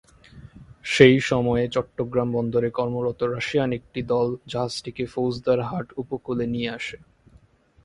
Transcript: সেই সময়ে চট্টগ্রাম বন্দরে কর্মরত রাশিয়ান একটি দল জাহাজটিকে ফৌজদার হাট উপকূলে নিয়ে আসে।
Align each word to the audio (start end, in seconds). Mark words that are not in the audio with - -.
সেই 0.85 1.17
সময়ে 1.21 1.63
চট্টগ্রাম 1.67 2.29
বন্দরে 2.31 2.69
কর্মরত 2.77 3.19
রাশিয়ান 3.33 3.69
একটি 3.73 3.99
দল 4.03 4.27
জাহাজটিকে 4.47 5.03
ফৌজদার 5.05 5.59
হাট 5.69 5.87
উপকূলে 5.97 6.45
নিয়ে 6.47 6.69
আসে। 6.69 6.97